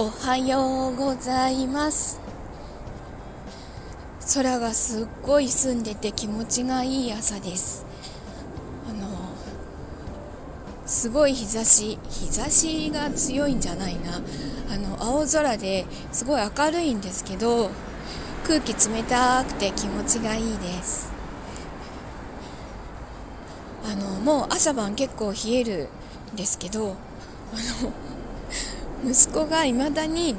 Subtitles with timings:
[0.00, 2.20] おはようございます。
[4.32, 7.84] 空がすっごい澄んでて気持ちがいい朝です。
[8.88, 9.08] あの
[10.86, 14.20] すごい日差し日差しが強いんじゃないな。
[14.72, 17.68] あの青空ですごい明るいんですけど
[18.46, 21.10] 空気冷たくて気持ちがいいです。
[23.84, 25.88] あのもう朝晩結構冷える
[26.34, 26.94] んですけど
[27.52, 27.92] あの
[29.04, 30.34] 息子が未だに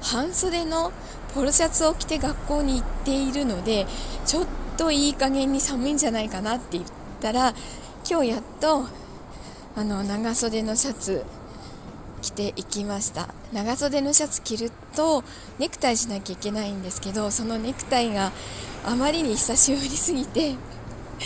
[0.00, 0.92] 半袖の
[1.34, 3.86] ポロシャツを着て学校に行っているので
[4.24, 4.46] ちょっ
[4.76, 6.84] といい加減に寒いんじゃないかなって言っ
[7.20, 7.54] たら
[8.08, 8.86] 今日やっと
[9.76, 11.24] あの長袖のシャツ
[12.20, 13.28] 着ていきました。
[13.52, 15.22] 長袖のシャツ着ると
[15.58, 18.32] ネクタイしなきゃいけないんですけどそのネクタイが
[18.84, 20.56] あまりに久しぶりすぎて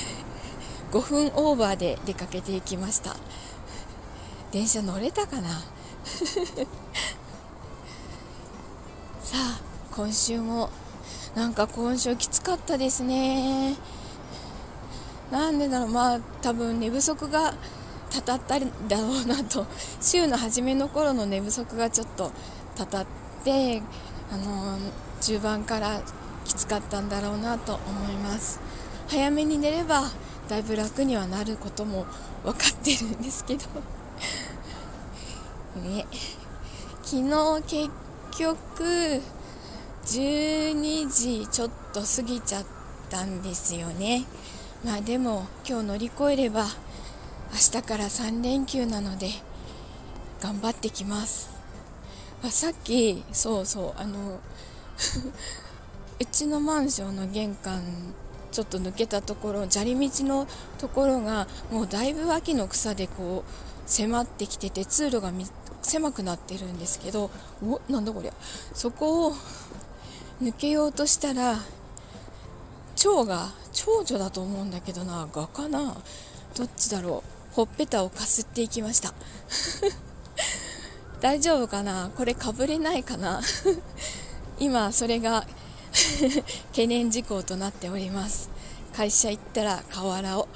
[0.92, 3.16] 5分オーバーで出かけていきました。
[4.52, 5.62] 電車乗れたかな？
[9.24, 9.60] さあ
[9.90, 10.68] 今週も
[11.34, 13.74] なんか今週きつかったですね。
[15.30, 15.88] なんでだろう。
[15.88, 17.54] まあ多分寝不足が
[18.10, 19.66] たたったんだろうなと。
[20.00, 22.30] 週の初めの頃の寝不足がちょっと
[22.76, 23.06] たたっ
[23.42, 23.82] て
[24.30, 24.76] あの
[25.22, 26.02] 中盤から
[26.44, 28.60] きつかったんだろうなと思います。
[29.08, 30.10] 早めに寝れば
[30.48, 32.04] だいぶ楽にはなることも
[32.44, 33.64] 分かってるんですけど。
[35.80, 36.06] ね。
[37.02, 37.90] 昨日結
[38.38, 39.22] 局
[40.04, 42.64] 12時ちょっと過ぎちゃっ
[43.10, 44.24] たんですよね。
[44.84, 46.64] まあでも今日乗り越えれば
[47.52, 49.30] 明日から3連休なので
[50.40, 51.50] 頑張ってきます。
[52.42, 54.38] あさっきそうそうあの
[56.20, 57.82] うちのマンションの玄関
[58.52, 60.46] ちょっと抜けたところ砂利道の
[60.78, 63.50] ところがもうだいぶ秋の草でこう
[63.86, 65.32] 迫ってきてて通路が
[65.84, 67.30] 狭くなってるんですけど
[67.62, 68.32] おなんだこりゃ。
[68.74, 69.32] そこを
[70.42, 71.58] 抜けようとしたら
[72.96, 75.96] 蝶が長女だと思うんだけどな画かな。
[76.56, 77.22] どっちだろ
[77.52, 77.54] う。
[77.54, 79.14] ほっぺたをかすっていきました。
[81.20, 82.10] 大丈夫かな。
[82.16, 83.40] これかぶれないかな。
[84.58, 85.46] 今それが
[86.72, 88.50] 懸念事項となっております。
[88.96, 90.48] 会社行ったら瓦を。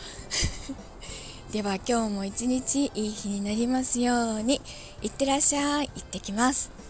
[1.52, 4.60] では今日も一日いい日になりますように。
[5.00, 5.88] いってらっしゃい。
[5.88, 6.87] 行ってきます。